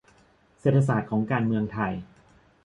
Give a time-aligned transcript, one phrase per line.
[0.59, 1.93] -เศรษฐศาสตร์ของการเมืองไทย